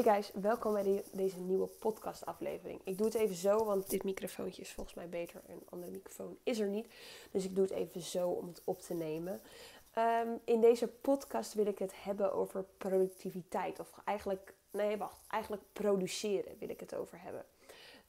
[0.00, 2.80] Hey guys, welkom bij deze nieuwe podcast aflevering.
[2.84, 5.40] Ik doe het even zo, want dit microfoontje is volgens mij beter.
[5.46, 6.86] Een andere microfoon is er niet.
[7.30, 9.40] Dus ik doe het even zo om het op te nemen.
[9.92, 13.80] Ehm, in deze podcast wil ik het hebben over productiviteit.
[13.80, 17.44] Of eigenlijk, nee wacht, eigenlijk produceren wil ik het over hebben.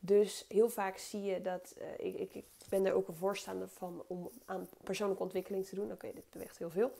[0.04, 3.68] Dus heel vaak zie je dat, uh, ik, ik, ik, ben er ook een voorstander
[3.68, 5.92] van om aan persoonlijke ontwikkeling te doen.
[5.92, 6.92] Oké, dit beweegt heel veel.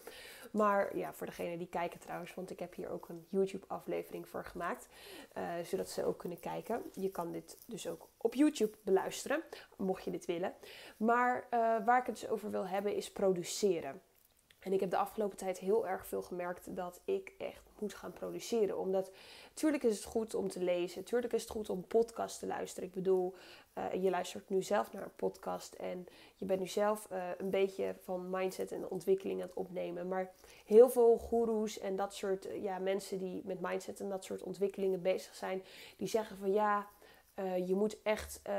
[0.52, 4.28] Maar ja, voor degene die kijken trouwens, want ik heb hier ook een YouTube aflevering
[4.28, 4.88] voor gemaakt.
[5.38, 6.82] Uh, zodat ze ook kunnen kijken.
[6.94, 9.44] Je kan dit dus ook op YouTube beluisteren,
[9.78, 10.54] mocht je dit willen.
[10.98, 14.02] Maar uh, waar ik het dus over wil hebben is produceren.
[14.62, 18.14] En ik heb de afgelopen tijd heel erg veel gemerkt dat ik echt moet gaan
[18.14, 18.78] produceren.
[18.78, 19.12] Omdat
[19.50, 21.00] natuurlijk is het goed om te lezen.
[21.00, 22.90] Natuurlijk is het goed om podcasts te luisteren.
[22.90, 23.34] Ik bedoel,
[23.78, 25.74] uh, je luistert nu zelf naar een podcast.
[25.74, 30.08] En je bent nu zelf uh, een beetje van mindset en ontwikkeling aan het opnemen.
[30.08, 30.32] Maar
[30.66, 35.02] heel veel goeroes en dat soort ja, mensen die met mindset en dat soort ontwikkelingen
[35.02, 35.64] bezig zijn.
[35.98, 36.88] Die zeggen van ja
[37.44, 38.56] uh, je moet echt uh,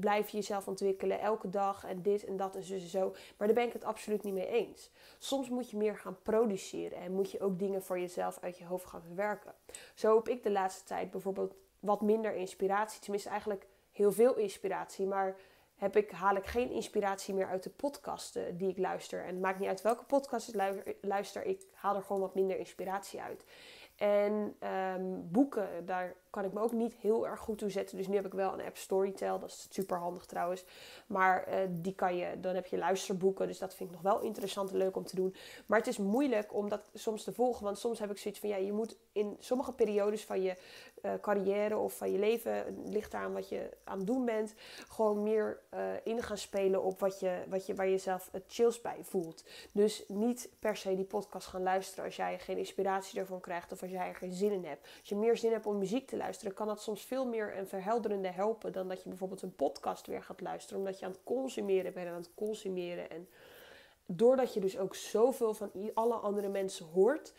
[0.00, 3.14] blijven jezelf ontwikkelen elke dag en dit en dat en zo en zo.
[3.36, 4.90] Maar daar ben ik het absoluut niet mee eens.
[5.18, 8.64] Soms moet je meer gaan produceren en moet je ook dingen voor jezelf uit je
[8.64, 9.54] hoofd gaan verwerken.
[9.94, 13.00] Zo heb ik de laatste tijd bijvoorbeeld wat minder inspiratie.
[13.00, 15.06] Tenminste, eigenlijk heel veel inspiratie.
[15.06, 15.36] Maar
[15.74, 19.20] heb ik, haal ik geen inspiratie meer uit de podcasten die ik luister.
[19.20, 21.44] En het maakt niet uit welke podcast ik luister.
[21.44, 23.44] Ik haal er gewoon wat minder inspiratie uit.
[23.96, 24.56] En
[24.96, 27.96] um, boeken, daar kan ik me ook niet heel erg goed toe zetten.
[27.96, 29.38] Dus nu heb ik wel een app Storytel.
[29.38, 30.64] Dat is super handig trouwens.
[31.06, 33.46] Maar uh, die kan je, dan heb je luisterboeken.
[33.46, 35.34] Dus dat vind ik nog wel interessant en leuk om te doen.
[35.66, 37.64] Maar het is moeilijk om dat soms te volgen.
[37.64, 40.56] Want soms heb ik zoiets van ja, je moet in sommige periodes van je
[41.02, 44.54] uh, carrière of van je leven, ligt aan wat je aan het doen bent,
[44.88, 48.44] gewoon meer uh, in gaan spelen op wat je, wat je, waar je zelf het
[48.46, 49.44] chills bij voelt.
[49.72, 53.82] Dus niet per se die podcast gaan luisteren als jij geen inspiratie ervan krijgt of
[53.82, 54.88] als jij er geen zin in hebt.
[54.98, 57.68] Als je meer zin hebt om muziek te luisteren, kan dat soms veel meer een
[57.68, 61.24] verhelderende helpen dan dat je bijvoorbeeld een podcast weer gaat luisteren, omdat je aan het
[61.24, 63.10] consumeren bent en aan het consumeren.
[63.10, 63.28] En
[64.06, 67.32] doordat je dus ook zoveel van alle andere mensen hoort,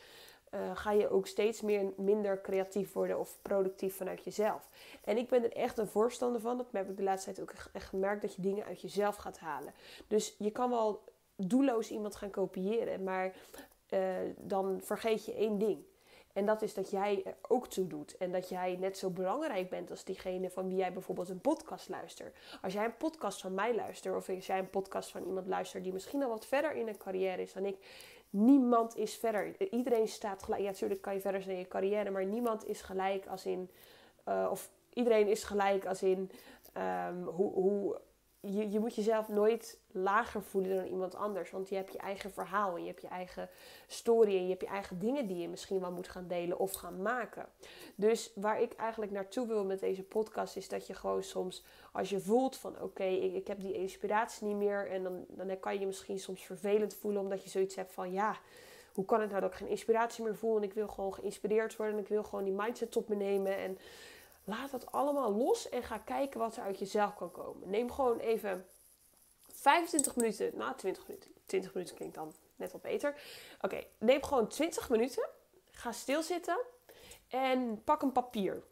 [0.56, 4.70] uh, ga je ook steeds meer, minder creatief worden of productief vanuit jezelf.
[5.04, 6.58] En ik ben er echt een voorstander van.
[6.58, 9.40] Dat heb ik de laatste tijd ook echt gemerkt dat je dingen uit jezelf gaat
[9.40, 9.74] halen.
[10.08, 11.04] Dus je kan wel
[11.36, 13.36] doelloos iemand gaan kopiëren, maar
[13.90, 14.00] uh,
[14.38, 15.84] dan vergeet je één ding.
[16.34, 18.18] En dat is dat jij er ook toe doet.
[18.18, 21.90] En dat jij net zo belangrijk bent als diegene van wie jij bijvoorbeeld een podcast
[21.90, 22.38] luistert.
[22.62, 25.84] Als jij een podcast van mij luistert, of als jij een podcast van iemand luistert
[25.84, 27.78] die misschien al wat verder in een carrière is dan ik.
[28.30, 29.72] Niemand is verder.
[29.72, 30.62] Iedereen staat gelijk.
[30.62, 33.70] Ja, natuurlijk kan je verder zijn in je carrière, maar niemand is gelijk als in.
[34.28, 36.32] Uh, of iedereen is gelijk als in
[36.78, 38.00] um, hoe, hoe
[38.46, 41.52] je, je moet jezelf nooit lager voelen dan iemand anders.
[41.52, 43.50] Want je hebt je eigen verhaal en je hebt je eigen
[43.88, 46.74] story en je hebt je eigen dingen die je misschien wel moet gaan delen of
[46.74, 47.46] gaan maken.
[47.96, 52.10] Dus waar ik eigenlijk naartoe wil met deze podcast is dat je gewoon soms, als
[52.10, 54.90] je voelt van oké, ik, ik, heb die inspiratie niet meer.
[54.90, 58.12] En dan, dan kan je je misschien soms vervelend voelen omdat je zoiets hebt van
[58.12, 58.38] ja,
[58.94, 61.76] hoe kan het nou dat ik geen inspiratie meer voel en ik wil gewoon geïnspireerd
[61.76, 63.78] worden en ik wil gewoon die mindset tot me nemen en
[64.46, 67.70] Laat dat allemaal los en ga kijken wat er uit jezelf kan komen.
[67.70, 68.66] Neem gewoon even
[69.48, 71.32] 25 minuten, nou 20 minuten.
[71.46, 73.16] 20 minuten klinkt dan net wat beter.
[73.62, 75.30] Oké, neem gewoon 20 minuten.
[75.72, 76.58] Ga stilzitten
[77.28, 78.64] en pak een papier.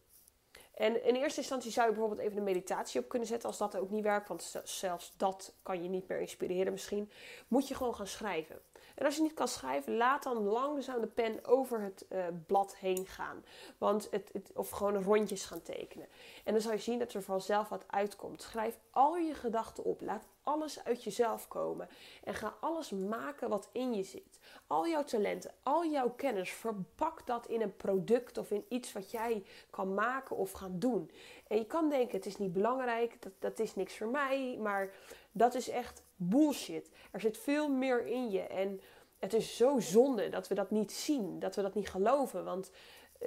[0.74, 3.76] En in eerste instantie zou je bijvoorbeeld even een meditatie op kunnen zetten als dat
[3.76, 4.28] ook niet werkt.
[4.28, 7.12] Want zelfs dat kan je niet meer inspireren misschien.
[7.48, 8.62] Moet je gewoon gaan schrijven.
[8.96, 12.76] En als je niet kan schrijven, laat dan langzaam de pen over het uh, blad
[12.76, 13.46] heen gaan.
[13.78, 16.08] Want het, het, of gewoon rondjes gaan tekenen.
[16.44, 18.42] En dan zal je zien dat er vanzelf wat uitkomt.
[18.42, 20.02] Schrijf al je gedachten op.
[20.02, 21.90] Laat alles uit jezelf komen.
[22.24, 24.40] En ga alles maken wat in je zit.
[24.68, 29.12] Al jouw talenten, al jouw kennis, verpak dat in een product of in iets wat
[29.12, 31.12] jij kan maken of gaan doen.
[31.48, 34.58] En je kan denken, het is niet belangrijk, dat, dat is niks voor mij.
[34.59, 34.94] Maar
[35.31, 36.90] dat is echt bullshit.
[37.12, 38.42] Er zit veel meer in je.
[38.42, 38.81] En
[39.20, 42.44] het is zo zonde dat we dat niet zien, dat we dat niet geloven.
[42.44, 42.72] Want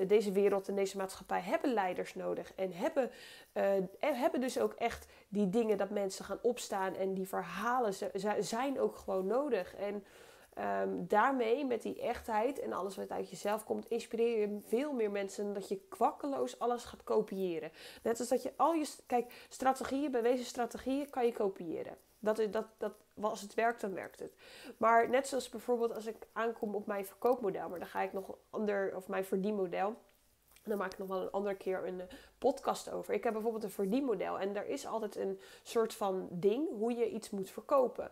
[0.07, 2.55] deze wereld en deze maatschappij hebben leiders nodig.
[2.55, 3.11] En hebben,
[3.55, 3.63] uh,
[4.01, 6.95] hebben dus ook echt die dingen dat mensen gaan opstaan.
[6.95, 7.95] En die verhalen
[8.39, 9.75] zijn ook gewoon nodig.
[9.75, 10.05] En
[10.83, 15.11] um, daarmee, met die echtheid en alles wat uit jezelf komt, inspireer je veel meer
[15.11, 17.71] mensen dat je kwakkeloos alles gaat kopiëren.
[18.03, 18.87] Net als dat je al je.
[19.07, 21.97] Kijk, strategieën, bewezen strategieën kan je kopiëren.
[22.35, 24.33] Dat, dat, dat, als het werkt, dan werkt het.
[24.77, 28.37] Maar net zoals bijvoorbeeld als ik aankom op mijn verkoopmodel, maar dan ga ik nog
[28.51, 29.95] ander, of mijn verdienmodel.
[30.65, 32.07] daar maak ik nog wel een andere keer een eh,
[32.39, 33.15] podcast over.
[33.15, 34.39] Ik heb bijvoorbeeld een verdienmodel.
[34.39, 38.11] En daar is altijd een soort van ding hoe je iets moet verkopen.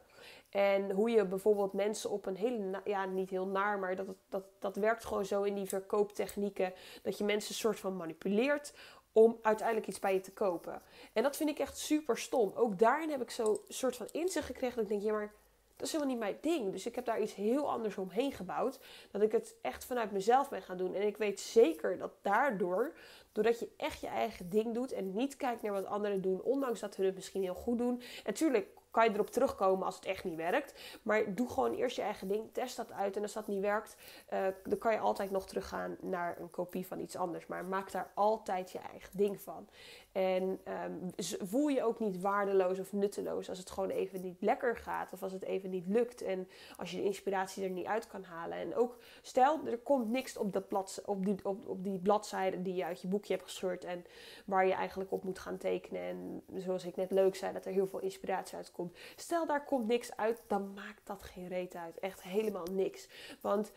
[0.51, 4.45] En hoe je bijvoorbeeld mensen op een hele, ja, niet heel naar, maar dat, dat,
[4.59, 6.73] dat werkt gewoon zo in die verkooptechnieken.
[7.03, 8.73] Dat je mensen een soort van manipuleert
[9.15, 10.83] om uiteindelijk iets bij je te kopen.
[11.13, 12.53] En dat vind ik echt super stom.
[12.55, 15.33] Ook daarin heb ik zo een soort van inzicht gekregen dat ik denk, ja maar
[15.77, 16.73] dat is helemaal niet mijn ding.
[16.73, 18.79] Dus ik heb daar iets heel anders omheen gebouwd.
[19.11, 20.95] Dat ik het echt vanuit mezelf ben gaan doen.
[20.95, 22.95] En ik weet zeker dat daardoor,
[23.33, 26.81] doordat je echt je eigen ding doet en niet kijkt naar wat anderen doen, ondanks
[26.81, 28.03] dat hun het misschien heel goed doen.
[28.25, 30.99] Natuurlijk kan je erop terugkomen als het echt niet werkt.
[31.03, 32.53] Maar doe gewoon eerst je eigen ding.
[32.53, 33.17] Test dat uit.
[33.17, 33.97] En als dat niet werkt,
[34.33, 37.47] uh, dan kan je altijd nog teruggaan naar een kopie van iets anders.
[37.47, 39.69] Maar maak daar altijd je eigen ding van.
[40.13, 41.11] En um,
[41.49, 45.13] voel je ook niet waardeloos of nutteloos als het gewoon even niet lekker gaat.
[45.13, 46.23] Of als het even niet lukt.
[46.23, 48.59] En als je de inspiratie er niet uit kan halen.
[48.59, 52.63] En ook stel, er komt niks op, dat blad, op, die, op, op die bladzijde
[52.63, 53.85] die je uit je boekje hebt gescheurd.
[53.85, 54.05] En
[54.45, 56.03] waar je eigenlijk op moet gaan tekenen.
[56.03, 58.84] En zoals ik net leuk zei, dat er heel veel inspiratie uitkomt.
[59.17, 61.99] Stel, daar komt niks uit, dan maakt dat geen reet uit.
[61.99, 63.09] Echt helemaal niks.
[63.41, 63.73] Want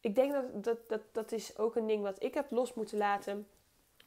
[0.00, 2.98] ik denk dat dat, dat, dat is ook een ding wat ik heb los moeten
[2.98, 3.48] laten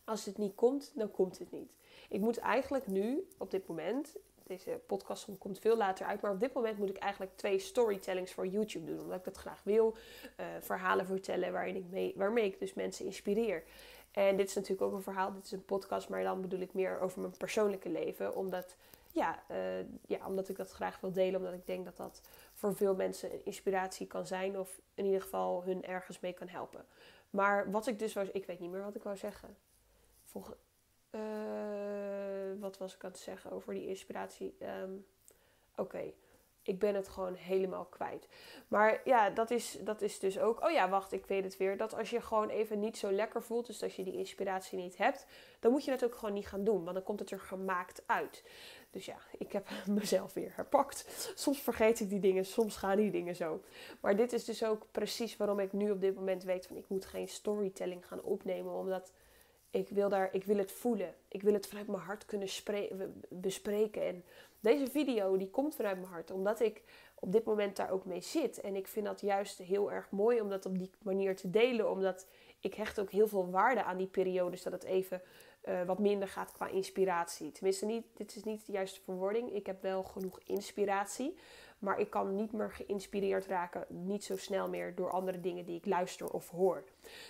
[0.03, 1.71] als het niet komt, dan komt het niet.
[2.09, 6.39] Ik moet eigenlijk nu, op dit moment, deze podcast komt veel later uit, maar op
[6.39, 9.95] dit moment moet ik eigenlijk twee storytellings voor YouTube doen, omdat ik dat graag wil.
[10.39, 13.63] Uh, verhalen vertellen waarin ik mee, waarmee ik dus mensen inspireer.
[14.11, 16.73] En dit is natuurlijk ook een verhaal, dit is een podcast, maar dan bedoel ik
[16.73, 18.75] meer over mijn persoonlijke leven, omdat,
[19.17, 22.21] ja, uh, ja, omdat ik dat graag wil delen, omdat ik denk dat dat
[22.53, 26.47] voor veel mensen een inspiratie kan zijn, of in ieder geval hun ergens mee kan
[26.47, 26.85] helpen.
[27.29, 29.57] Maar wat ik dus was, ik weet niet meer wat ik wou zeggen.
[30.23, 30.55] Volg,
[31.11, 31.21] uh,
[32.59, 34.55] wat was ik aan het zeggen over die inspiratie?
[34.81, 35.05] Um,
[35.77, 36.13] Oké,
[36.67, 38.27] ik ben het gewoon helemaal kwijt.
[38.67, 40.63] Maar ja, dat is, dat is dus ook.
[40.63, 41.77] Oh ja, wacht, ik weet het weer.
[41.77, 44.97] Dat als je gewoon even niet zo lekker voelt, dus als je die inspiratie niet
[44.97, 45.25] hebt,
[45.59, 46.83] dan moet je het ook gewoon niet gaan doen.
[46.83, 48.43] Want dan komt het er gemaakt uit.
[48.89, 49.67] Dus ja, ik heb
[49.99, 51.31] mezelf weer herpakt.
[51.35, 53.61] Soms vergeet ik die dingen, soms gaan die dingen zo.
[54.01, 56.85] Maar dit is dus ook precies waarom ik nu op dit moment weet van ik
[56.87, 58.73] moet geen storytelling gaan opnemen.
[58.73, 59.11] Omdat
[59.71, 61.15] ik wil, daar, ik wil het voelen.
[61.27, 62.49] Ik wil het vanuit mijn hart kunnen
[63.29, 64.01] bespreken.
[64.01, 64.23] En
[64.59, 66.31] deze video die komt vanuit mijn hart.
[66.31, 66.83] Omdat ik
[67.15, 68.61] op dit moment daar ook mee zit.
[68.61, 71.91] En ik vind dat juist heel erg mooi om dat op die manier te delen.
[71.91, 72.27] Omdat
[72.59, 74.63] ik hecht ook heel veel waarde aan die periodes.
[74.63, 75.21] Dat het even
[75.67, 77.51] uh, wat minder gaat qua inspiratie.
[77.51, 79.53] Tenminste, niet, dit is niet de juiste verwoording.
[79.53, 81.37] Ik heb wel genoeg inspiratie.
[81.79, 83.85] Maar ik kan niet meer geïnspireerd raken.
[83.89, 86.83] Niet zo snel meer door andere dingen die ik luister of hoor.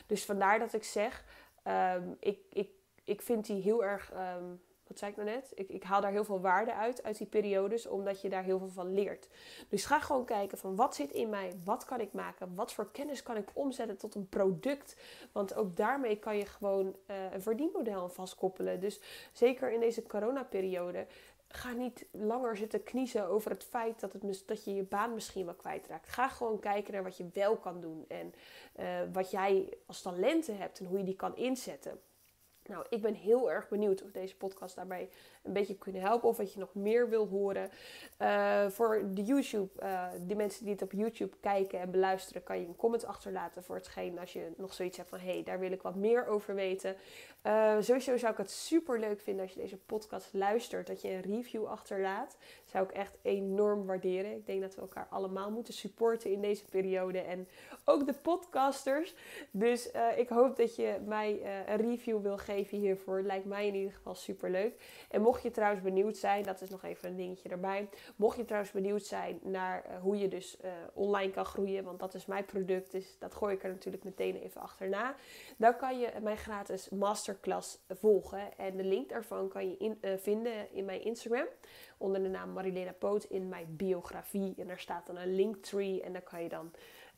[0.05, 1.23] Dus vandaar dat ik zeg
[1.67, 2.69] Um, ik, ik,
[3.03, 5.51] ik vind die heel erg, um, wat zei ik nou net?
[5.55, 8.59] Ik, ik haal daar heel veel waarde uit, uit die periodes, omdat je daar heel
[8.59, 9.29] veel van leert.
[9.69, 12.91] Dus ga gewoon kijken van wat zit in mij, wat kan ik maken, wat voor
[12.91, 14.95] kennis kan ik omzetten tot een product.
[15.31, 18.79] Want ook daarmee kan je gewoon uh, een verdienmodel vastkoppelen.
[18.79, 21.07] Dus zeker in deze coronaperiode
[21.47, 25.45] ga niet langer zitten kniezen over het feit dat, het, dat je je baan misschien
[25.45, 26.09] wel kwijtraakt.
[26.09, 28.33] Ga gewoon kijken naar wat je wel kan doen en
[28.79, 31.99] uh, wat jij als talenten hebt en hoe je die kan inzetten.
[32.67, 35.09] Nou, ik ben heel erg benieuwd of deze podcast daarbij
[35.43, 36.29] een beetje kunnen helpen.
[36.29, 37.69] Of wat je nog meer wil horen.
[38.21, 42.59] Uh, voor de YouTube, uh, die mensen die het op YouTube kijken en beluisteren, kan
[42.59, 44.19] je een comment achterlaten voor hetgeen.
[44.19, 46.95] Als je nog zoiets hebt van hé, hey, daar wil ik wat meer over weten.
[47.43, 50.87] Uh, sowieso zou ik het super leuk vinden als je deze podcast luistert.
[50.87, 52.37] Dat je een review achterlaat.
[52.65, 54.31] Zou ik echt enorm waarderen.
[54.31, 57.19] Ik denk dat we elkaar allemaal moeten supporten in deze periode.
[57.19, 57.47] En
[57.85, 59.15] ook de podcasters.
[59.51, 63.21] Dus ik hoop dat je mij een review wil geven hiervoor.
[63.21, 65.05] Lijkt mij in ieder geval super leuk.
[65.09, 67.89] En mocht je trouwens benieuwd zijn, dat is nog even een dingetje erbij.
[68.15, 71.99] Mocht je trouwens benieuwd zijn naar uh, hoe je dus uh, online kan groeien, want
[71.99, 75.15] dat is mijn product, dus dat gooi ik er natuurlijk meteen even achterna.
[75.57, 78.57] Dan kan je mijn gratis masterclass volgen.
[78.57, 81.47] En de link daarvan kan je in, uh, vinden in mijn Instagram.
[81.97, 84.53] Onder de naam Marilena Poot in mijn biografie.
[84.57, 86.01] En daar staat dan een linktree.
[86.01, 86.71] En dan kan je dan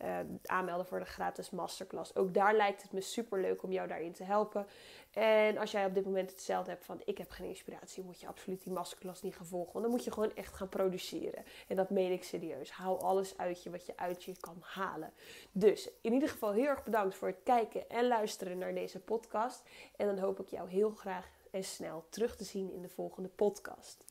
[0.03, 2.15] uh, aanmelden voor de gratis masterclass.
[2.15, 4.68] Ook daar lijkt het me super leuk om jou daarin te helpen.
[5.12, 8.27] En als jij op dit moment hetzelfde hebt van ik heb geen inspiratie, moet je
[8.27, 9.74] absoluut die masterclass niet gaan volgen.
[9.74, 11.44] Want dan moet je gewoon echt gaan produceren.
[11.68, 12.72] En dat meen ik serieus.
[12.72, 15.13] Haal alles uit je wat je uit je kan halen.
[15.51, 19.63] Dus in ieder geval heel erg bedankt voor het kijken en luisteren naar deze podcast.
[19.96, 23.29] En dan hoop ik jou heel graag en snel terug te zien in de volgende
[23.29, 24.09] podcast.